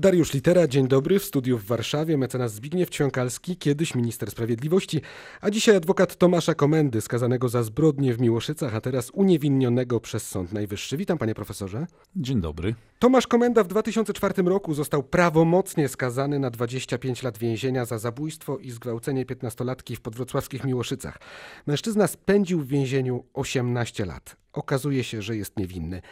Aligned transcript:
Dariusz 0.00 0.34
Litera, 0.34 0.66
dzień 0.66 0.88
dobry. 0.88 1.18
W 1.18 1.24
studiu 1.24 1.58
w 1.58 1.64
Warszawie 1.64 2.18
mecenas 2.18 2.52
Zbigniew 2.52 2.90
Ćwiąkalski, 2.90 3.56
kiedyś 3.56 3.94
minister 3.94 4.30
sprawiedliwości, 4.30 5.00
a 5.40 5.50
dzisiaj 5.50 5.76
adwokat 5.76 6.16
Tomasza 6.16 6.54
Komendy, 6.54 7.00
skazanego 7.00 7.48
za 7.48 7.62
zbrodnie 7.62 8.14
w 8.14 8.20
Miłoszycach, 8.20 8.74
a 8.74 8.80
teraz 8.80 9.10
uniewinionego 9.10 10.00
przez 10.00 10.26
Sąd 10.28 10.52
Najwyższy. 10.52 10.96
Witam 10.96 11.18
panie 11.18 11.34
profesorze. 11.34 11.86
Dzień 12.16 12.40
dobry. 12.40 12.74
Tomasz 12.98 13.26
Komenda 13.26 13.64
w 13.64 13.68
2004 13.68 14.42
roku 14.42 14.74
został 14.74 15.02
prawomocnie 15.02 15.88
skazany 15.88 16.38
na 16.38 16.50
25 16.50 17.22
lat 17.22 17.38
więzienia 17.38 17.84
za 17.84 17.98
zabójstwo 17.98 18.58
i 18.58 18.70
zgwałcenie 18.70 19.26
15-latki 19.26 19.96
w 19.96 20.00
podwrocławskich 20.00 20.64
Miłoszycach. 20.64 21.18
Mężczyzna 21.66 22.06
spędził 22.06 22.60
w 22.60 22.66
więzieniu 22.66 23.24
18 23.34 24.06
lat. 24.06 24.36
Okazuje 24.52 25.04
się, 25.04 25.22
że 25.22 25.36
jest 25.36 25.56
niewinny. 25.56 26.02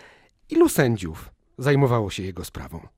Ilu 0.50 0.68
sędziów 0.68 1.30
zajmowało 1.58 2.10
się 2.10 2.22
jego 2.22 2.44
sprawą? 2.44 2.95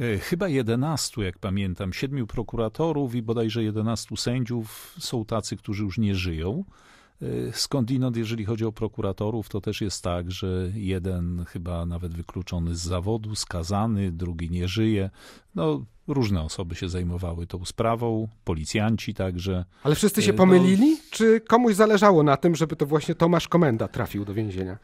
E, 0.00 0.18
chyba 0.18 0.48
11, 0.48 1.22
jak 1.22 1.38
pamiętam, 1.38 1.92
siedmiu 1.92 2.26
prokuratorów 2.26 3.14
i 3.14 3.22
bodajże 3.22 3.64
11 3.64 4.16
sędziów 4.16 4.94
są 4.98 5.24
tacy, 5.24 5.56
którzy 5.56 5.84
już 5.84 5.98
nie 5.98 6.14
żyją. 6.14 6.64
E, 7.22 7.52
skądinąd, 7.52 8.16
jeżeli 8.16 8.44
chodzi 8.44 8.64
o 8.64 8.72
prokuratorów, 8.72 9.48
to 9.48 9.60
też 9.60 9.80
jest 9.80 10.04
tak, 10.04 10.30
że 10.30 10.70
jeden 10.74 11.44
chyba 11.48 11.86
nawet 11.86 12.14
wykluczony 12.14 12.74
z 12.74 12.80
zawodu, 12.80 13.34
skazany, 13.34 14.12
drugi 14.12 14.50
nie 14.50 14.68
żyje. 14.68 15.10
No, 15.54 15.84
różne 16.08 16.42
osoby 16.42 16.74
się 16.74 16.88
zajmowały 16.88 17.46
tą 17.46 17.64
sprawą, 17.64 18.28
policjanci 18.44 19.14
także. 19.14 19.64
Ale 19.82 19.94
wszyscy 19.94 20.22
się 20.22 20.32
e, 20.32 20.34
pomylili? 20.34 20.90
No, 20.90 20.96
Czy 21.10 21.40
komuś 21.40 21.74
zależało 21.74 22.22
na 22.22 22.36
tym, 22.36 22.54
żeby 22.54 22.76
to 22.76 22.86
właśnie 22.86 23.14
Tomasz 23.14 23.48
Komenda 23.48 23.88
trafił 23.88 24.24
do 24.24 24.34
więzienia? 24.34 24.78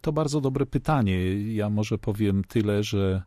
To 0.00 0.12
bardzo 0.12 0.40
dobre 0.40 0.66
pytanie. 0.66 1.40
Ja 1.54 1.70
może 1.70 1.98
powiem 1.98 2.44
tyle, 2.44 2.82
że 2.82 3.22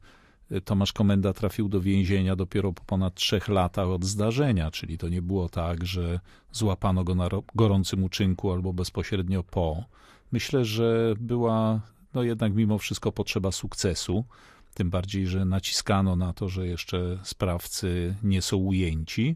Tomasz 0.66 0.94
Komenda 0.94 1.34
trafił 1.34 1.70
do 1.70 1.82
więzienia 1.82 2.36
dopiero 2.36 2.74
po 2.74 2.84
ponad 2.84 3.16
trzech 3.16 3.48
latach 3.48 3.88
od 3.88 4.06
zdarzenia, 4.06 4.72
czyli 4.72 4.98
to 4.98 5.10
nie 5.10 5.22
było 5.22 5.50
tak, 5.50 5.86
że 5.86 6.20
złapano 6.52 7.04
go 7.04 7.16
na 7.16 7.30
gorącym 7.56 8.04
uczynku 8.04 8.52
albo 8.52 8.74
bezpośrednio 8.74 9.44
po. 9.44 9.84
Myślę, 10.32 10.66
że 10.66 11.14
była 11.20 11.82
no 12.14 12.24
jednak 12.24 12.54
mimo 12.54 12.78
wszystko 12.78 13.12
potrzeba 13.12 13.52
sukcesu, 13.52 14.26
tym 14.74 14.90
bardziej, 14.90 15.28
że 15.28 15.46
naciskano 15.46 16.16
na 16.16 16.34
to, 16.34 16.50
że 16.50 16.68
jeszcze 16.68 17.20
sprawcy 17.24 18.16
nie 18.24 18.42
są 18.42 18.58
ujęci. 18.58 19.36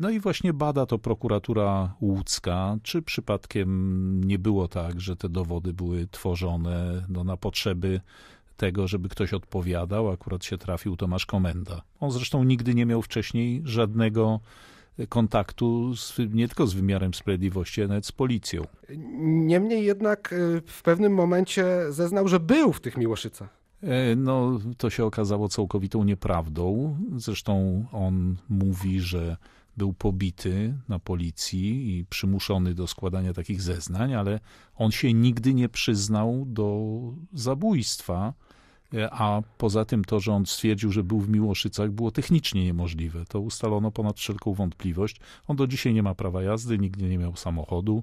No 0.00 0.10
i 0.10 0.20
właśnie 0.20 0.52
bada 0.52 0.86
to 0.86 0.98
prokuratura 0.98 1.94
łódzka, 2.00 2.76
czy 2.82 3.02
przypadkiem 3.02 4.24
nie 4.24 4.38
było 4.38 4.68
tak, 4.68 5.00
że 5.00 5.16
te 5.16 5.28
dowody 5.28 5.72
były 5.72 6.08
tworzone 6.10 7.06
no, 7.08 7.24
na 7.24 7.36
potrzeby 7.36 8.00
tego, 8.56 8.88
żeby 8.88 9.08
ktoś 9.08 9.32
odpowiadał. 9.32 10.10
Akurat 10.10 10.44
się 10.44 10.58
trafił 10.58 10.96
Tomasz 10.96 11.26
Komenda. 11.26 11.82
On 12.00 12.10
zresztą 12.10 12.44
nigdy 12.44 12.74
nie 12.74 12.86
miał 12.86 13.02
wcześniej 13.02 13.62
żadnego 13.64 14.40
kontaktu 15.08 15.96
z, 15.96 16.18
nie 16.30 16.48
tylko 16.48 16.66
z 16.66 16.74
wymiarem 16.74 17.14
sprawiedliwości, 17.14 17.80
ale 17.80 17.88
nawet 17.88 18.06
z 18.06 18.12
policją. 18.12 18.62
Niemniej 19.18 19.84
jednak 19.84 20.32
y, 20.32 20.62
w 20.66 20.82
pewnym 20.82 21.14
momencie 21.14 21.92
zeznał, 21.92 22.28
że 22.28 22.40
był 22.40 22.72
w 22.72 22.80
tych 22.80 22.96
Miłoszycach. 22.96 23.48
E, 23.82 24.16
no, 24.16 24.58
to 24.78 24.90
się 24.90 25.04
okazało 25.04 25.48
całkowitą 25.48 26.04
nieprawdą. 26.04 26.96
Zresztą 27.16 27.84
on 27.92 28.36
mówi, 28.48 29.00
że 29.00 29.36
był 29.76 29.92
pobity 29.92 30.74
na 30.88 30.98
policji 30.98 31.98
i 31.98 32.04
przymuszony 32.04 32.74
do 32.74 32.86
składania 32.86 33.32
takich 33.32 33.62
zeznań, 33.62 34.14
ale 34.14 34.40
on 34.76 34.90
się 34.90 35.12
nigdy 35.12 35.54
nie 35.54 35.68
przyznał 35.68 36.44
do 36.46 36.90
zabójstwa. 37.32 38.32
E, 38.94 39.10
a 39.10 39.42
poza 39.58 39.84
tym 39.84 40.04
to, 40.04 40.20
że 40.20 40.32
on 40.32 40.46
stwierdził, 40.46 40.92
że 40.92 41.04
był 41.04 41.20
w 41.20 41.28
Miłoszycach, 41.28 41.90
było 41.90 42.10
technicznie 42.10 42.64
niemożliwe. 42.64 43.24
To 43.24 43.40
ustalono 43.40 43.90
ponad 43.90 44.18
wszelką 44.18 44.54
wątpliwość. 44.54 45.20
On 45.48 45.56
do 45.56 45.66
dzisiaj 45.66 45.94
nie 45.94 46.02
ma 46.02 46.14
prawa 46.14 46.42
jazdy, 46.42 46.78
nigdy 46.78 47.08
nie 47.08 47.18
miał 47.18 47.36
samochodu. 47.36 48.02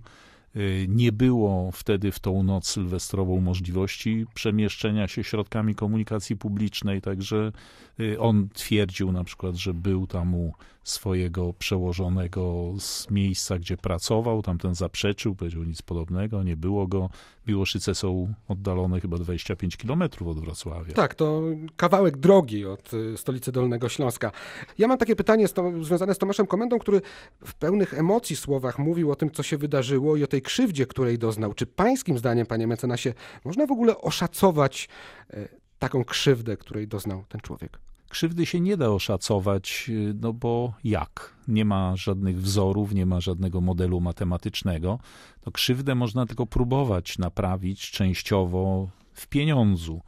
E, 0.55 0.87
nie 0.87 1.11
było 1.11 1.71
wtedy 1.71 2.11
w 2.11 2.19
tą 2.19 2.43
noc 2.43 2.67
sylwestrową 2.67 3.41
możliwości 3.41 4.25
przemieszczenia 4.33 5.07
się 5.07 5.23
środkami 5.23 5.75
komunikacji 5.75 6.35
publicznej, 6.35 7.01
także 7.01 7.51
e, 7.99 8.19
on 8.19 8.49
twierdził 8.53 9.11
na 9.11 9.23
przykład, 9.23 9.55
że 9.55 9.73
był 9.73 10.07
tam 10.07 10.35
u 10.35 10.53
swojego 10.83 11.53
przełożonego 11.53 12.73
z 12.79 13.09
miejsca, 13.09 13.59
gdzie 13.59 13.77
pracował. 13.77 14.41
Tamten 14.41 14.75
zaprzeczył, 14.75 15.35
powiedział 15.35 15.63
nic 15.63 15.81
podobnego, 15.81 16.43
nie 16.43 16.57
było 16.57 16.87
go. 16.87 17.09
Miłoszyce 17.47 17.95
są 17.95 18.33
oddalone 18.47 19.01
chyba 19.01 19.17
25 19.17 19.77
kilometrów 19.77 20.27
od 20.27 20.39
Wrocławia. 20.39 20.93
Tak, 20.93 21.15
to 21.15 21.41
kawałek 21.77 22.17
drogi 22.17 22.65
od 22.65 22.93
y, 22.93 23.17
stolicy 23.17 23.51
Dolnego 23.51 23.89
Śląska. 23.89 24.31
Ja 24.77 24.87
mam 24.87 24.97
takie 24.97 25.15
pytanie 25.15 25.47
związane 25.81 26.15
z 26.15 26.17
Tomaszem 26.17 26.47
Komendą, 26.47 26.79
który 26.79 27.01
w 27.45 27.53
pełnych 27.53 27.93
emocji 27.93 28.35
słowach 28.35 28.79
mówił 28.79 29.11
o 29.11 29.15
tym, 29.15 29.31
co 29.31 29.43
się 29.43 29.57
wydarzyło 29.57 30.15
i 30.15 30.23
o 30.23 30.27
tej 30.27 30.41
krzywdzie, 30.41 30.85
której 30.85 31.19
doznał. 31.19 31.53
Czy 31.53 31.65
pańskim 31.65 32.17
zdaniem, 32.17 32.45
panie 32.45 32.67
mecenasie, 32.67 33.13
można 33.45 33.67
w 33.67 33.71
ogóle 33.71 33.97
oszacować 33.97 34.89
y, 35.33 35.47
taką 35.79 36.03
krzywdę, 36.03 36.57
której 36.57 36.87
doznał 36.87 37.23
ten 37.29 37.41
człowiek? 37.41 37.79
Krzywdy 38.13 38.45
się 38.45 38.59
nie 38.59 38.77
da 38.77 38.89
oszacować, 38.89 39.91
no 40.21 40.33
bo 40.33 40.73
jak? 40.83 41.33
Nie 41.47 41.65
ma 41.65 41.95
żadnych 41.95 42.41
wzorów, 42.41 42.93
nie 42.93 43.05
ma 43.05 43.21
żadnego 43.21 43.61
modelu 43.61 44.01
matematycznego. 44.01 44.99
To 45.41 45.51
krzywdę 45.51 45.95
można 45.95 46.25
tylko 46.25 46.45
próbować 46.45 47.17
naprawić 47.17 47.91
częściowo 47.91 48.89
w 49.13 49.27
pieniądzu. 49.27 50.01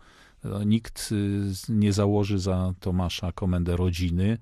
No, 0.44 0.64
nikt 0.64 1.10
y, 1.12 1.74
nie 1.74 1.94
założy 1.94 2.40
za 2.40 2.74
Tomasza 2.80 3.32
komendę 3.32 3.78
rodziny, 3.78 4.38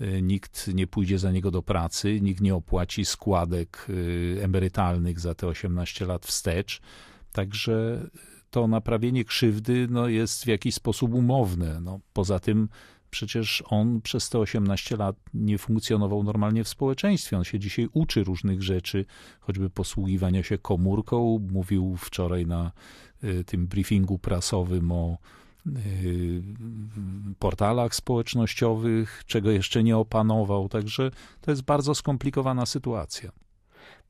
y, 0.00 0.22
nikt 0.22 0.68
nie 0.74 0.86
pójdzie 0.86 1.18
za 1.18 1.32
niego 1.32 1.50
do 1.50 1.62
pracy, 1.62 2.20
nikt 2.20 2.40
nie 2.40 2.54
opłaci 2.54 3.04
składek 3.04 3.86
y, 3.88 4.38
emerytalnych 4.42 5.20
za 5.20 5.34
te 5.34 5.46
18 5.46 6.06
lat 6.06 6.26
wstecz. 6.26 6.80
Także 7.32 8.06
to 8.50 8.68
naprawienie 8.68 9.24
krzywdy 9.24 9.86
no, 9.90 10.08
jest 10.08 10.44
w 10.44 10.46
jakiś 10.46 10.74
sposób 10.74 11.14
umowne. 11.14 11.80
No, 11.80 12.00
poza 12.12 12.38
tym 12.38 12.68
Przecież 13.10 13.62
on 13.66 14.00
przez 14.00 14.30
te 14.30 14.38
18 14.38 14.96
lat 14.96 15.16
nie 15.34 15.58
funkcjonował 15.58 16.22
normalnie 16.22 16.64
w 16.64 16.68
społeczeństwie. 16.68 17.36
On 17.36 17.44
się 17.44 17.58
dzisiaj 17.58 17.88
uczy 17.92 18.24
różnych 18.24 18.62
rzeczy, 18.62 19.04
choćby 19.40 19.70
posługiwania 19.70 20.42
się 20.42 20.58
komórką. 20.58 21.46
Mówił 21.52 21.96
wczoraj 21.96 22.46
na 22.46 22.72
y, 23.24 23.44
tym 23.44 23.66
briefingu 23.66 24.18
prasowym 24.18 24.92
o 24.92 25.18
y, 25.66 26.42
portalach 27.38 27.94
społecznościowych, 27.94 29.22
czego 29.26 29.50
jeszcze 29.50 29.82
nie 29.82 29.96
opanował. 29.96 30.68
Także 30.68 31.10
to 31.40 31.50
jest 31.50 31.62
bardzo 31.62 31.94
skomplikowana 31.94 32.66
sytuacja. 32.66 33.32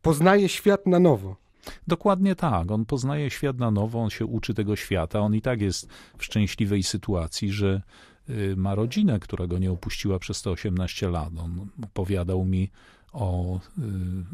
Poznaje 0.03 0.49
świat 0.49 0.87
na 0.87 0.99
nowo. 1.01 1.37
Dokładnie 1.87 2.35
tak. 2.35 2.71
On 2.71 2.85
poznaje 2.85 3.31
świat 3.31 3.59
na 3.59 3.71
nowo, 3.71 4.03
on 4.03 4.11
się 4.11 4.27
uczy 4.27 4.55
tego 4.55 4.77
świata. 4.77 5.21
On 5.21 5.35
i 5.35 5.41
tak 5.41 5.61
jest 5.61 5.89
w 6.19 6.25
szczęśliwej 6.25 6.83
sytuacji, 6.83 7.53
że 7.53 7.83
ma 8.57 8.75
rodzinę, 8.75 9.21
która 9.21 9.47
go 9.47 9.59
nie 9.59 9.73
opuściła 9.73 10.19
przez 10.19 10.43
te 10.43 10.51
18 10.51 11.09
lat. 11.09 11.33
On 11.39 11.69
opowiadał 11.85 12.45
mi 12.45 12.71
o 13.13 13.57
y, 13.57 13.61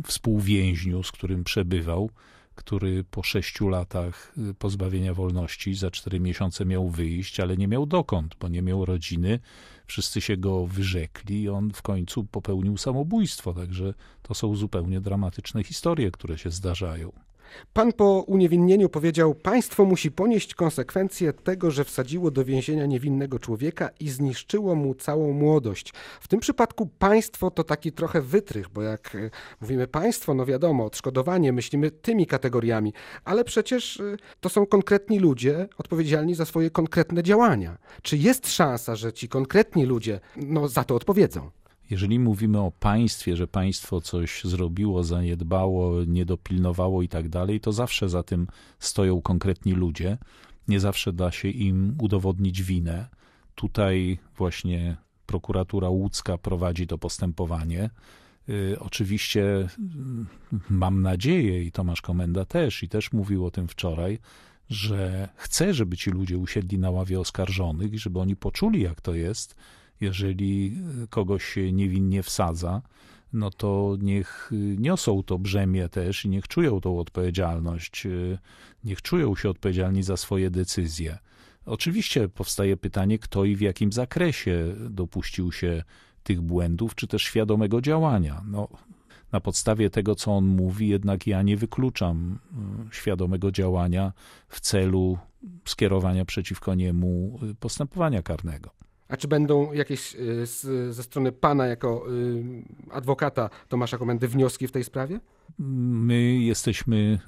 współwięźniu, 0.06 1.02
z 1.02 1.12
którym 1.12 1.44
przebywał, 1.44 2.10
który 2.54 3.04
po 3.04 3.22
sześciu 3.22 3.68
latach 3.68 4.32
y, 4.50 4.54
pozbawienia 4.54 5.14
wolności 5.14 5.74
za 5.74 5.90
cztery 5.90 6.20
miesiące 6.20 6.64
miał 6.64 6.88
wyjść, 6.88 7.40
ale 7.40 7.56
nie 7.56 7.68
miał 7.68 7.86
dokąd, 7.86 8.36
bo 8.40 8.48
nie 8.48 8.62
miał 8.62 8.84
rodziny. 8.84 9.40
Wszyscy 9.86 10.20
się 10.20 10.36
go 10.36 10.66
wyrzekli 10.66 11.42
i 11.42 11.48
on 11.48 11.72
w 11.72 11.82
końcu 11.82 12.24
popełnił 12.24 12.76
samobójstwo. 12.76 13.54
Także 13.54 13.94
to 14.22 14.34
są 14.34 14.56
zupełnie 14.56 15.00
dramatyczne 15.00 15.64
historie, 15.64 16.10
które 16.10 16.38
się 16.38 16.50
zdarzają. 16.50 17.12
Pan 17.72 17.92
po 17.92 18.24
uniewinnieniu 18.26 18.88
powiedział: 18.88 19.34
Państwo 19.34 19.84
musi 19.84 20.10
ponieść 20.10 20.54
konsekwencje 20.54 21.32
tego, 21.32 21.70
że 21.70 21.84
wsadziło 21.84 22.30
do 22.30 22.44
więzienia 22.44 22.86
niewinnego 22.86 23.38
człowieka 23.38 23.90
i 24.00 24.08
zniszczyło 24.08 24.74
mu 24.74 24.94
całą 24.94 25.32
młodość. 25.32 25.92
W 26.20 26.28
tym 26.28 26.40
przypadku 26.40 26.86
państwo 26.98 27.50
to 27.50 27.64
taki 27.64 27.92
trochę 27.92 28.20
wytrych, 28.20 28.68
bo 28.68 28.82
jak 28.82 29.14
e, 29.14 29.30
mówimy 29.60 29.86
państwo, 29.86 30.34
no 30.34 30.46
wiadomo, 30.46 30.84
odszkodowanie, 30.84 31.52
myślimy 31.52 31.90
tymi 31.90 32.26
kategoriami, 32.26 32.92
ale 33.24 33.44
przecież 33.44 34.00
e, 34.00 34.16
to 34.40 34.48
są 34.48 34.66
konkretni 34.66 35.18
ludzie 35.18 35.68
odpowiedzialni 35.78 36.34
za 36.34 36.44
swoje 36.44 36.70
konkretne 36.70 37.22
działania. 37.22 37.78
Czy 38.02 38.16
jest 38.16 38.52
szansa, 38.52 38.96
że 38.96 39.12
ci 39.12 39.28
konkretni 39.28 39.86
ludzie 39.86 40.20
no, 40.36 40.68
za 40.68 40.84
to 40.84 40.94
odpowiedzą? 40.94 41.50
Jeżeli 41.90 42.18
mówimy 42.18 42.60
o 42.60 42.70
państwie, 42.70 43.36
że 43.36 43.46
państwo 43.46 44.00
coś 44.00 44.44
zrobiło, 44.44 45.04
zaniedbało, 45.04 46.04
nie 46.04 46.24
dopilnowało 46.24 47.02
i 47.02 47.08
tak 47.08 47.28
dalej, 47.28 47.60
to 47.60 47.72
zawsze 47.72 48.08
za 48.08 48.22
tym 48.22 48.46
stoją 48.78 49.22
konkretni 49.22 49.72
ludzie. 49.72 50.18
Nie 50.68 50.80
zawsze 50.80 51.12
da 51.12 51.32
się 51.32 51.48
im 51.48 51.96
udowodnić 52.00 52.62
winę. 52.62 53.08
Tutaj 53.54 54.18
właśnie 54.36 54.96
prokuratura 55.26 55.88
łódzka 55.88 56.38
prowadzi 56.38 56.86
to 56.86 56.98
postępowanie. 56.98 57.90
Y, 58.48 58.76
oczywiście 58.80 59.68
mm, 59.78 60.26
mam 60.70 61.02
nadzieję, 61.02 61.64
i 61.64 61.72
Tomasz 61.72 62.02
Komenda 62.02 62.44
też, 62.44 62.82
i 62.82 62.88
też 62.88 63.12
mówił 63.12 63.46
o 63.46 63.50
tym 63.50 63.68
wczoraj, 63.68 64.18
że 64.68 65.28
chce, 65.36 65.74
żeby 65.74 65.96
ci 65.96 66.10
ludzie 66.10 66.38
usiedli 66.38 66.78
na 66.78 66.90
ławie 66.90 67.20
oskarżonych 67.20 67.92
i 67.92 67.98
żeby 67.98 68.20
oni 68.20 68.36
poczuli, 68.36 68.82
jak 68.82 69.00
to 69.00 69.14
jest, 69.14 69.56
jeżeli 70.00 70.78
kogoś 71.10 71.44
się 71.44 71.72
niewinnie 71.72 72.22
wsadza, 72.22 72.82
no 73.32 73.50
to 73.50 73.96
niech 74.00 74.50
niosą 74.78 75.22
to 75.22 75.38
brzemię 75.38 75.88
też 75.88 76.24
i 76.24 76.28
niech 76.28 76.48
czują 76.48 76.80
tą 76.80 76.98
odpowiedzialność, 76.98 78.06
niech 78.84 79.02
czują 79.02 79.36
się 79.36 79.50
odpowiedzialni 79.50 80.02
za 80.02 80.16
swoje 80.16 80.50
decyzje. 80.50 81.18
Oczywiście 81.66 82.28
powstaje 82.28 82.76
pytanie, 82.76 83.18
kto 83.18 83.44
i 83.44 83.56
w 83.56 83.60
jakim 83.60 83.92
zakresie 83.92 84.74
dopuścił 84.90 85.52
się 85.52 85.84
tych 86.22 86.40
błędów, 86.40 86.94
czy 86.94 87.06
też 87.06 87.22
świadomego 87.22 87.80
działania. 87.80 88.42
No, 88.46 88.68
na 89.32 89.40
podstawie 89.40 89.90
tego, 89.90 90.14
co 90.14 90.36
on 90.36 90.44
mówi, 90.44 90.88
jednak 90.88 91.26
ja 91.26 91.42
nie 91.42 91.56
wykluczam 91.56 92.38
świadomego 92.90 93.52
działania 93.52 94.12
w 94.48 94.60
celu 94.60 95.18
skierowania 95.64 96.24
przeciwko 96.24 96.74
niemu 96.74 97.40
postępowania 97.60 98.22
karnego. 98.22 98.70
A 99.08 99.16
czy 99.16 99.28
będą 99.28 99.72
jakieś 99.72 100.14
y, 100.14 100.46
z, 100.46 100.94
ze 100.94 101.02
strony 101.02 101.32
pana 101.32 101.66
jako 101.66 102.06
adwokata 102.90 103.50
Tomasza 103.68 103.98
Komendy 103.98 104.28
wnioski 104.28 104.68
w 104.68 104.72
tej 104.72 104.84
sprawie? 104.84 105.20
My 105.58 106.22
jesteśmy 106.34 107.18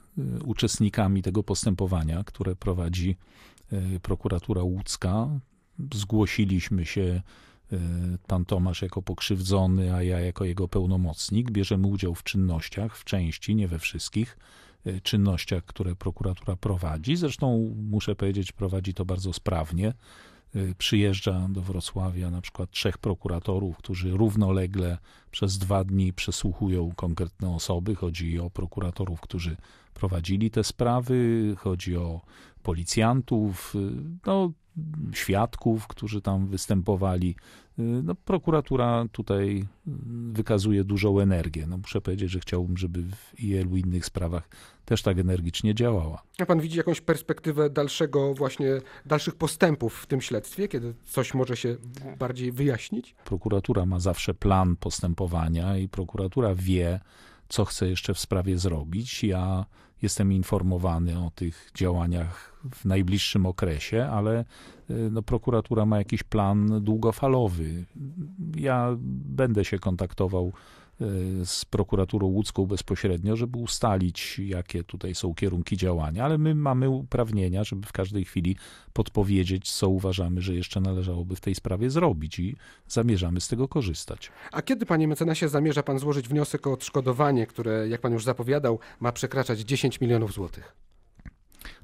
uczestnikami 0.44 1.22
tego 1.22 1.42
postępowania, 1.42 2.24
które 2.24 2.56
prowadzi 2.56 3.16
prokuratura 4.02 4.62
łódzka. 4.62 5.28
Zgłosiliśmy 5.94 6.86
się 6.86 7.22
Y, 7.72 8.18
pan 8.26 8.44
Tomasz 8.44 8.82
jako 8.82 9.02
pokrzywdzony, 9.02 9.94
a 9.94 10.02
ja 10.02 10.20
jako 10.20 10.44
jego 10.44 10.68
pełnomocnik. 10.68 11.50
Bierzemy 11.50 11.86
udział 11.86 12.14
w 12.14 12.22
czynnościach, 12.22 12.96
w 12.96 13.04
części, 13.04 13.54
nie 13.54 13.68
we 13.68 13.78
wszystkich 13.78 14.38
y, 14.86 15.00
czynnościach, 15.00 15.64
które 15.64 15.96
prokuratura 15.96 16.56
prowadzi. 16.56 17.16
Zresztą 17.16 17.74
muszę 17.90 18.16
powiedzieć, 18.16 18.52
prowadzi 18.52 18.94
to 18.94 19.04
bardzo 19.04 19.32
sprawnie. 19.32 19.92
Y, 20.56 20.74
przyjeżdża 20.78 21.46
do 21.50 21.62
Wrocławia 21.62 22.30
na 22.30 22.40
przykład 22.40 22.70
trzech 22.70 22.98
prokuratorów, 22.98 23.76
którzy 23.76 24.10
równolegle 24.10 24.98
przez 25.30 25.58
dwa 25.58 25.84
dni 25.84 26.12
przesłuchują 26.12 26.92
konkretne 26.96 27.54
osoby. 27.54 27.94
Chodzi 27.94 28.40
o 28.40 28.50
prokuratorów, 28.50 29.20
którzy 29.20 29.56
prowadzili 29.94 30.50
te 30.50 30.64
sprawy, 30.64 31.54
chodzi 31.58 31.96
o 31.96 32.20
policjantów, 32.62 33.74
no, 34.26 34.52
świadków, 35.12 35.86
którzy 35.86 36.20
tam 36.22 36.46
występowali. 36.46 37.36
No, 37.78 38.14
prokuratura 38.14 39.04
tutaj 39.12 39.66
wykazuje 40.32 40.84
dużą 40.84 41.20
energię. 41.20 41.66
No, 41.66 41.76
muszę 41.76 42.00
powiedzieć, 42.00 42.30
że 42.30 42.40
chciałbym, 42.40 42.76
żeby 42.76 43.02
w 43.02 43.34
wielu 43.38 43.76
innych 43.76 44.06
sprawach 44.06 44.48
też 44.84 45.02
tak 45.02 45.18
energicznie 45.18 45.74
działała. 45.74 46.22
A 46.38 46.46
pan 46.46 46.60
widzi 46.60 46.78
jakąś 46.78 47.00
perspektywę 47.00 47.70
dalszego 47.70 48.34
właśnie, 48.34 48.66
dalszych 49.06 49.34
postępów 49.34 49.94
w 49.94 50.06
tym 50.06 50.20
śledztwie, 50.20 50.68
kiedy 50.68 50.94
coś 51.04 51.34
może 51.34 51.56
się 51.56 51.76
bardziej 52.18 52.52
wyjaśnić? 52.52 53.14
Prokuratura 53.24 53.86
ma 53.86 54.00
zawsze 54.00 54.34
plan 54.34 54.76
postępowania 54.76 55.78
i 55.78 55.88
prokuratura 55.88 56.54
wie, 56.54 57.00
co 57.48 57.64
chce 57.64 57.88
jeszcze 57.88 58.14
w 58.14 58.18
sprawie 58.18 58.58
zrobić. 58.58 59.24
Ja 59.24 59.66
jestem 60.02 60.32
informowany 60.32 61.18
o 61.18 61.30
tych 61.34 61.70
działaniach 61.74 62.60
w 62.74 62.84
najbliższym 62.84 63.46
okresie, 63.46 64.08
ale 64.12 64.44
y, 64.90 65.10
no, 65.10 65.22
prokuratura 65.22 65.86
ma 65.86 65.98
jakiś 65.98 66.22
plan 66.22 66.84
długofalowy. 66.84 67.84
Ja 68.56 68.96
będę 69.12 69.64
się 69.64 69.78
kontaktował 69.78 70.52
z 71.44 71.64
prokuraturą 71.64 72.26
łódzką 72.26 72.66
bezpośrednio, 72.66 73.36
żeby 73.36 73.58
ustalić, 73.58 74.38
jakie 74.38 74.84
tutaj 74.84 75.14
są 75.14 75.34
kierunki 75.34 75.76
działania, 75.76 76.24
ale 76.24 76.38
my 76.38 76.54
mamy 76.54 76.90
uprawnienia, 76.90 77.64
żeby 77.64 77.86
w 77.86 77.92
każdej 77.92 78.24
chwili 78.24 78.56
podpowiedzieć, 78.92 79.72
co 79.72 79.88
uważamy, 79.88 80.42
że 80.42 80.54
jeszcze 80.54 80.80
należałoby 80.80 81.36
w 81.36 81.40
tej 81.40 81.54
sprawie 81.54 81.90
zrobić 81.90 82.38
i 82.38 82.56
zamierzamy 82.88 83.40
z 83.40 83.48
tego 83.48 83.68
korzystać. 83.68 84.30
A 84.52 84.62
kiedy, 84.62 84.86
panie 84.86 85.08
mecenasie, 85.08 85.48
zamierza 85.48 85.82
pan 85.82 85.98
złożyć 85.98 86.28
wniosek 86.28 86.66
o 86.66 86.72
odszkodowanie, 86.72 87.46
które, 87.46 87.88
jak 87.88 88.00
pan 88.00 88.12
już 88.12 88.24
zapowiadał, 88.24 88.78
ma 89.00 89.12
przekraczać 89.12 89.60
10 89.60 90.00
milionów 90.00 90.32
złotych? 90.32 90.72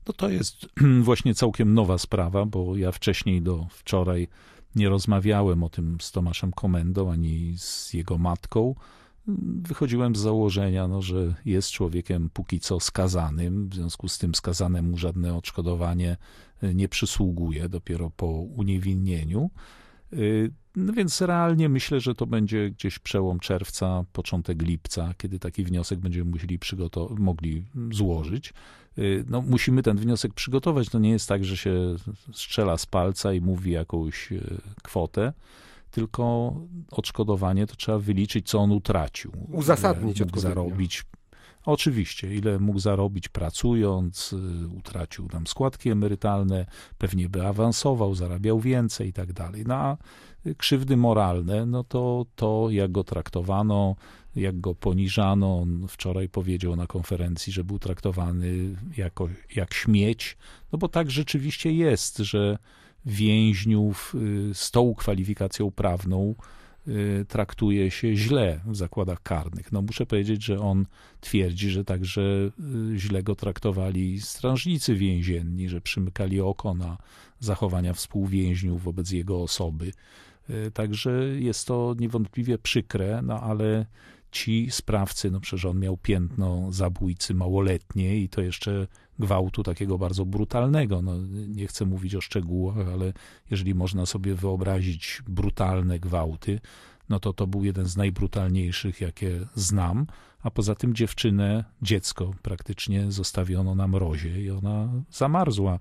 No 0.06 0.12
to 0.12 0.28
jest 0.28 0.66
właśnie 1.02 1.34
całkiem 1.34 1.74
nowa 1.74 1.98
sprawa, 1.98 2.46
bo 2.46 2.76
ja 2.76 2.92
wcześniej 2.92 3.42
do 3.42 3.66
wczoraj 3.70 4.28
nie 4.76 4.88
rozmawiałem 4.88 5.62
o 5.62 5.68
tym 5.68 5.96
z 6.00 6.12
Tomaszem 6.12 6.52
Komendą 6.52 7.12
ani 7.12 7.54
z 7.58 7.94
jego 7.94 8.18
matką 8.18 8.74
wychodziłem 9.62 10.16
z 10.16 10.18
założenia, 10.18 10.88
no, 10.88 11.02
że 11.02 11.34
jest 11.44 11.70
człowiekiem 11.70 12.30
póki 12.32 12.60
co 12.60 12.80
skazanym, 12.80 13.68
w 13.68 13.74
związku 13.74 14.08
z 14.08 14.18
tym 14.18 14.34
skazanemu 14.34 14.98
żadne 14.98 15.34
odszkodowanie 15.34 16.16
e, 16.62 16.74
nie 16.74 16.88
przysługuje 16.88 17.68
dopiero 17.68 18.10
po 18.10 18.26
uniewinnieniu. 18.26 19.50
E, 20.12 20.16
no 20.76 20.92
więc 20.92 21.20
realnie 21.20 21.68
myślę, 21.68 22.00
że 22.00 22.14
to 22.14 22.26
będzie 22.26 22.70
gdzieś 22.70 22.98
przełom 22.98 23.40
czerwca, 23.40 24.04
początek 24.12 24.62
lipca, 24.62 25.14
kiedy 25.18 25.38
taki 25.38 25.64
wniosek 25.64 25.98
będziemy 25.98 26.30
musieli 26.30 26.58
mogli 27.18 27.64
złożyć. 27.92 28.54
E, 28.98 29.02
no, 29.28 29.42
musimy 29.42 29.82
ten 29.82 29.96
wniosek 29.96 30.34
przygotować. 30.34 30.88
To 30.88 30.98
nie 30.98 31.10
jest 31.10 31.28
tak, 31.28 31.44
że 31.44 31.56
się 31.56 31.96
strzela 32.32 32.78
z 32.78 32.86
palca 32.86 33.32
i 33.32 33.40
mówi 33.40 33.70
jakąś 33.70 34.28
kwotę 34.82 35.32
tylko 35.92 36.54
odszkodowanie 36.90 37.66
to 37.66 37.76
trzeba 37.76 37.98
wyliczyć, 37.98 38.48
co 38.48 38.58
on 38.58 38.70
utracił. 38.70 39.32
Uzasadnić 39.52 40.20
mógł 40.20 40.40
zarobić. 40.40 41.04
Oczywiście, 41.64 42.34
ile 42.34 42.58
mógł 42.58 42.78
zarobić 42.78 43.28
pracując, 43.28 44.32
y, 44.32 44.68
utracił 44.78 45.28
tam 45.28 45.46
składki 45.46 45.90
emerytalne, 45.90 46.66
pewnie 46.98 47.28
by 47.28 47.46
awansował, 47.46 48.14
zarabiał 48.14 48.60
więcej 48.60 49.08
i 49.08 49.12
tak 49.12 49.32
dalej. 49.32 49.64
No 49.66 49.74
a 49.74 49.96
krzywdy 50.56 50.96
moralne, 50.96 51.66
no 51.66 51.84
to 51.84 52.26
to, 52.36 52.66
jak 52.70 52.92
go 52.92 53.04
traktowano, 53.04 53.96
jak 54.36 54.60
go 54.60 54.74
poniżano. 54.74 55.60
On 55.60 55.88
wczoraj 55.88 56.28
powiedział 56.28 56.76
na 56.76 56.86
konferencji, 56.86 57.52
że 57.52 57.64
był 57.64 57.78
traktowany 57.78 58.76
jako, 58.96 59.28
jak 59.56 59.74
śmieć, 59.74 60.36
no 60.72 60.78
bo 60.78 60.88
tak 60.88 61.10
rzeczywiście 61.10 61.72
jest, 61.72 62.18
że 62.18 62.58
więźniów 63.06 64.14
y, 64.50 64.54
z 64.54 64.70
tą 64.70 64.94
kwalifikacją 64.94 65.70
prawną 65.70 66.34
y, 66.38 66.61
traktuje 67.28 67.90
się 67.90 68.16
źle 68.16 68.60
w 68.66 68.76
zakładach 68.76 69.22
karnych. 69.22 69.72
No 69.72 69.82
muszę 69.82 70.06
powiedzieć, 70.06 70.44
że 70.44 70.60
on 70.60 70.86
twierdzi, 71.20 71.70
że 71.70 71.84
także 71.84 72.50
y, 72.92 72.98
źle 72.98 73.22
go 73.22 73.34
traktowali 73.34 74.20
strażnicy 74.20 74.94
więzienni, 74.94 75.68
że 75.68 75.80
przymykali 75.80 76.40
oko 76.40 76.74
na 76.74 76.98
zachowania 77.40 77.92
współwięźniów 77.94 78.82
wobec 78.82 79.10
jego 79.10 79.42
osoby. 79.42 79.92
Także 80.74 81.10
jest 81.38 81.66
to 81.66 81.94
niewątpliwie 81.98 82.58
przykre, 82.58 83.22
no 83.22 83.40
ale 83.40 83.86
ci 84.32 84.70
sprawcy, 84.70 85.30
no 85.30 85.40
przecież 85.40 85.64
on 85.64 85.78
miał 85.78 85.96
piętno 85.96 86.72
zabójcy 86.72 87.34
małoletniej 87.34 88.22
i 88.22 88.28
to 88.28 88.40
jeszcze 88.40 88.86
gwałtu 89.18 89.62
takiego 89.62 89.98
bardzo 89.98 90.26
brutalnego. 90.26 91.02
No, 91.02 91.12
nie 91.48 91.66
chcę 91.66 91.84
mówić 91.84 92.14
o 92.14 92.20
szczegółach, 92.20 92.88
ale 92.92 93.12
jeżeli 93.50 93.74
można 93.74 94.06
sobie 94.06 94.34
wyobrazić 94.34 95.22
brutalne 95.28 95.98
gwałty, 95.98 96.60
no 97.08 97.20
to 97.20 97.32
to 97.32 97.46
był 97.46 97.64
jeden 97.64 97.86
z 97.86 97.96
najbrutalniejszych, 97.96 99.00
jakie 99.00 99.40
znam, 99.54 100.06
a 100.42 100.50
poza 100.50 100.74
tym 100.74 100.94
dziewczynę, 100.94 101.64
dziecko 101.82 102.34
praktycznie 102.42 103.12
zostawiono 103.12 103.74
na 103.74 103.88
mrozie 103.88 104.42
i 104.42 104.50
ona 104.50 104.88
zamarzła, 105.10 105.78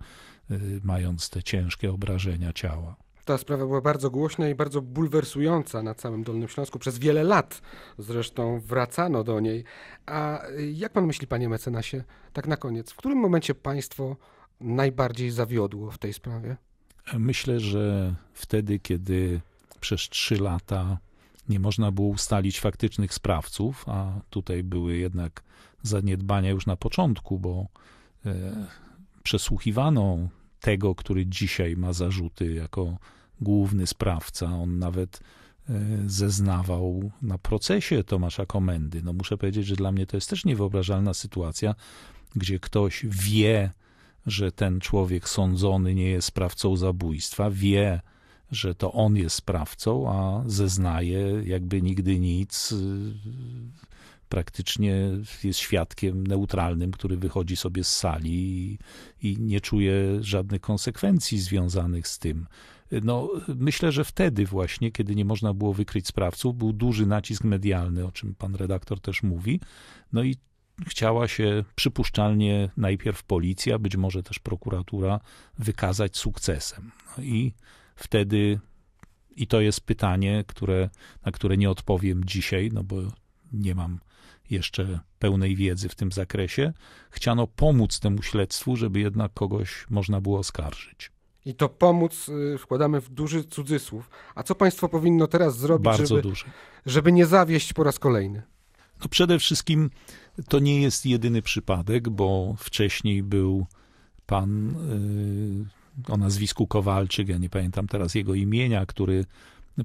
y, 0.51 0.81
mając 0.83 1.29
te 1.29 1.43
ciężkie 1.43 1.91
obrażenia 1.91 2.53
ciała. 2.53 2.95
Ta 3.25 3.37
sprawa 3.37 3.65
była 3.65 3.81
bardzo 3.81 4.09
głośna 4.09 4.49
i 4.49 4.55
bardzo 4.55 4.81
bulwersująca 4.81 5.83
na 5.83 5.95
całym 5.95 6.23
Dolnym 6.23 6.47
Śląsku. 6.47 6.79
Przez 6.79 6.99
wiele 6.99 7.23
lat 7.23 7.61
zresztą 7.97 8.59
wracano 8.59 9.23
do 9.23 9.39
niej. 9.39 9.63
A 10.05 10.41
jak 10.73 10.93
pan 10.93 11.05
myśli, 11.05 11.27
panie 11.27 11.49
mecenasie, 11.49 12.03
tak 12.33 12.47
na 12.47 12.57
koniec, 12.57 12.91
w 12.91 12.95
którym 12.95 13.17
momencie 13.17 13.55
państwo 13.55 14.15
najbardziej 14.61 15.31
zawiodło 15.31 15.91
w 15.91 15.97
tej 15.97 16.13
sprawie? 16.13 16.57
Myślę, 17.13 17.59
że 17.59 18.15
wtedy, 18.33 18.79
kiedy 18.79 19.41
przez 19.79 20.01
trzy 20.01 20.37
lata 20.37 20.97
nie 21.49 21.59
można 21.59 21.91
było 21.91 22.07
ustalić 22.07 22.59
faktycznych 22.59 23.13
sprawców, 23.13 23.89
a 23.89 24.21
tutaj 24.29 24.63
były 24.63 24.97
jednak 24.97 25.43
zaniedbania 25.83 26.49
już 26.49 26.65
na 26.65 26.75
początku, 26.75 27.39
bo 27.39 27.67
e, 28.25 28.33
przesłuchiwano 29.23 30.29
tego, 30.61 30.95
który 30.95 31.25
dzisiaj 31.25 31.77
ma 31.77 31.93
zarzuty 31.93 32.53
jako 32.53 32.97
główny 33.41 33.87
sprawca. 33.87 34.45
On 34.45 34.79
nawet 34.79 35.19
e, 35.69 35.73
zeznawał 36.07 37.11
na 37.21 37.37
procesie 37.37 38.03
Tomasza 38.03 38.45
Komendy. 38.45 39.01
No 39.03 39.13
muszę 39.13 39.37
powiedzieć, 39.37 39.65
że 39.67 39.75
dla 39.75 39.91
mnie 39.91 40.05
to 40.05 40.17
jest 40.17 40.29
też 40.29 40.45
niewyobrażalna 40.45 41.13
sytuacja, 41.13 41.75
gdzie 42.35 42.59
ktoś 42.59 43.05
wie, 43.09 43.71
że 44.25 44.51
ten 44.51 44.79
człowiek 44.79 45.29
sądzony 45.29 45.95
nie 45.95 46.09
jest 46.09 46.27
sprawcą 46.27 46.75
zabójstwa, 46.75 47.49
wie, 47.51 48.01
że 48.51 48.75
to 48.75 48.91
on 48.93 49.15
jest 49.15 49.35
sprawcą, 49.35 50.09
a 50.09 50.43
zeznaje 50.45 51.41
jakby 51.45 51.81
nigdy 51.81 52.19
nic 52.19 52.73
praktycznie 54.31 55.09
jest 55.43 55.59
świadkiem 55.59 56.27
neutralnym, 56.27 56.91
który 56.91 57.17
wychodzi 57.17 57.55
sobie 57.55 57.83
z 57.83 57.97
sali 57.97 58.33
i, 58.33 58.79
i 59.23 59.37
nie 59.39 59.61
czuje 59.61 59.93
żadnych 60.21 60.61
konsekwencji 60.61 61.39
związanych 61.39 62.07
z 62.07 62.19
tym. 62.19 62.47
No, 63.03 63.29
myślę, 63.47 63.91
że 63.91 64.03
wtedy 64.03 64.45
właśnie, 64.45 64.91
kiedy 64.91 65.15
nie 65.15 65.25
można 65.25 65.53
było 65.53 65.73
wykryć 65.73 66.07
sprawców, 66.07 66.57
był 66.57 66.73
duży 66.73 67.05
nacisk 67.05 67.43
medialny, 67.43 68.05
o 68.05 68.11
czym 68.11 68.35
pan 68.35 68.55
redaktor 68.55 68.99
też 68.99 69.23
mówi. 69.23 69.59
No 70.13 70.23
i 70.23 70.35
chciała 70.87 71.27
się 71.27 71.63
przypuszczalnie 71.75 72.69
najpierw 72.77 73.23
policja, 73.23 73.79
być 73.79 73.95
może 73.95 74.23
też 74.23 74.39
prokuratura 74.39 75.19
wykazać 75.59 76.17
sukcesem. 76.17 76.91
No 77.17 77.23
i 77.23 77.53
wtedy, 77.95 78.59
i 79.35 79.47
to 79.47 79.61
jest 79.61 79.81
pytanie, 79.81 80.43
które, 80.47 80.89
na 81.25 81.31
które 81.31 81.57
nie 81.57 81.69
odpowiem 81.69 82.25
dzisiaj, 82.25 82.69
no 82.73 82.83
bo 82.83 82.95
nie 83.51 83.75
mam 83.75 83.99
jeszcze 84.51 84.99
pełnej 85.19 85.55
wiedzy 85.55 85.89
w 85.89 85.95
tym 85.95 86.11
zakresie, 86.11 86.73
chciano 87.11 87.47
pomóc 87.47 87.99
temu 87.99 88.21
śledztwu, 88.21 88.75
żeby 88.75 88.99
jednak 88.99 89.33
kogoś 89.33 89.85
można 89.89 90.21
było 90.21 90.39
oskarżyć. 90.39 91.11
I 91.45 91.55
to 91.55 91.69
pomóc 91.69 92.29
y, 92.29 92.57
wkładamy 92.57 93.01
w 93.01 93.09
duży 93.09 93.43
cudzysłów. 93.43 94.09
A 94.35 94.43
co 94.43 94.55
państwo 94.55 94.89
powinno 94.89 95.27
teraz 95.27 95.57
zrobić, 95.57 95.85
Bardzo 95.85 96.15
żeby, 96.15 96.33
żeby 96.85 97.11
nie 97.11 97.25
zawieść 97.25 97.73
po 97.73 97.83
raz 97.83 97.99
kolejny? 97.99 98.41
No 99.01 99.07
przede 99.09 99.39
wszystkim 99.39 99.89
to 100.47 100.59
nie 100.59 100.81
jest 100.81 101.05
jedyny 101.05 101.41
przypadek, 101.41 102.09
bo 102.09 102.55
wcześniej 102.57 103.23
był 103.23 103.65
pan 104.25 104.75
yy, 106.07 106.13
o 106.13 106.17
nazwisku 106.17 106.67
Kowalczyk, 106.67 107.27
ja 107.27 107.37
nie 107.37 107.49
pamiętam 107.49 107.87
teraz 107.87 108.15
jego 108.15 108.33
imienia, 108.33 108.85
który 108.85 109.25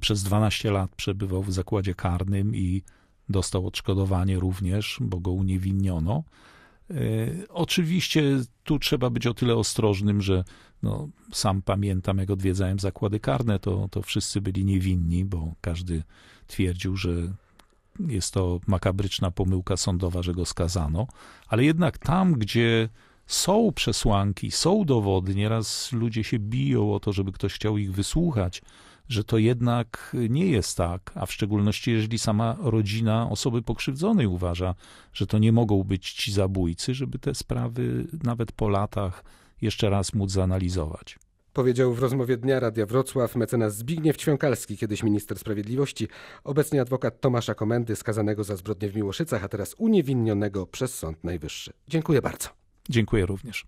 przez 0.01 0.23
12 0.23 0.71
lat 0.71 0.95
przebywał 0.95 1.43
w 1.43 1.53
zakładzie 1.53 1.95
karnym 1.95 2.55
i 2.55 2.83
dostał 3.29 3.67
odszkodowanie 3.67 4.39
również, 4.39 4.97
bo 5.01 5.19
go 5.19 5.31
uniewinniono. 5.31 6.23
Yy, 6.89 7.45
oczywiście 7.49 8.23
tu 8.63 8.79
trzeba 8.79 9.09
być 9.09 9.27
o 9.27 9.33
tyle 9.33 9.55
ostrożnym, 9.55 10.21
że 10.21 10.43
no, 10.83 11.09
sam 11.31 11.61
pamiętam, 11.61 12.17
jak 12.17 12.29
odwiedzałem 12.29 12.79
zakłady 12.79 13.19
karne, 13.19 13.59
to, 13.59 13.87
to 13.91 14.01
wszyscy 14.01 14.41
byli 14.41 14.65
niewinni, 14.65 15.25
bo 15.25 15.53
każdy 15.61 16.03
twierdził, 16.47 16.97
że 16.97 17.11
jest 17.99 18.33
to 18.33 18.59
makabryczna 18.67 19.31
pomyłka 19.31 19.77
sądowa, 19.77 20.23
że 20.23 20.33
go 20.33 20.45
skazano, 20.45 21.07
ale 21.47 21.63
jednak 21.63 21.97
tam, 21.97 22.33
gdzie 22.33 22.89
są 23.27 23.71
przesłanki, 23.71 24.51
są 24.51 24.85
dowody, 24.85 25.35
nieraz 25.35 25.91
ludzie 25.91 26.23
się 26.23 26.39
biją 26.39 26.93
o 26.93 26.99
to, 26.99 27.13
żeby 27.13 27.31
ktoś 27.31 27.53
chciał 27.53 27.77
ich 27.77 27.91
wysłuchać, 27.91 28.61
że 29.09 29.23
to 29.23 29.37
jednak 29.37 30.15
nie 30.29 30.45
jest 30.45 30.77
tak, 30.77 31.11
a 31.15 31.25
w 31.25 31.33
szczególności 31.33 31.91
jeżeli 31.91 32.19
sama 32.19 32.57
rodzina 32.59 33.29
osoby 33.29 33.61
pokrzywdzonej 33.61 34.27
uważa, 34.27 34.75
że 35.13 35.27
to 35.27 35.37
nie 35.37 35.51
mogą 35.51 35.83
być 35.83 36.13
ci 36.13 36.31
zabójcy, 36.31 36.93
żeby 36.93 37.19
te 37.19 37.35
sprawy 37.35 38.07
nawet 38.23 38.51
po 38.51 38.69
latach 38.69 39.23
jeszcze 39.61 39.89
raz 39.89 40.13
móc 40.13 40.31
zanalizować. 40.31 41.19
Powiedział 41.53 41.93
w 41.93 41.99
rozmowie 41.99 42.37
Dnia 42.37 42.59
Radia 42.59 42.85
Wrocław 42.85 43.35
mecenas 43.35 43.75
Zbigniew 43.75 44.17
Ćwiąkalski, 44.17 44.77
kiedyś 44.77 45.03
minister 45.03 45.39
sprawiedliwości, 45.39 46.07
obecnie 46.43 46.81
adwokat 46.81 47.21
Tomasza 47.21 47.55
Komendy, 47.55 47.95
skazanego 47.95 48.43
za 48.43 48.55
zbrodnię 48.55 48.89
w 48.89 48.95
Miłoszycach, 48.95 49.43
a 49.43 49.47
teraz 49.47 49.75
uniewinionego 49.77 50.67
przez 50.67 50.95
Sąd 50.95 51.23
Najwyższy. 51.23 51.73
Dziękuję 51.87 52.21
bardzo. 52.21 52.49
Dziękuję 52.89 53.25
również. 53.25 53.65